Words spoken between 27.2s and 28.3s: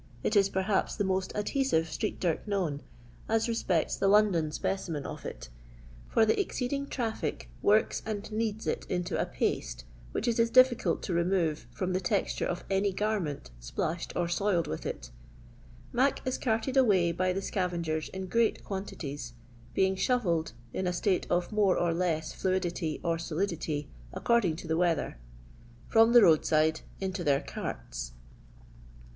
their carts.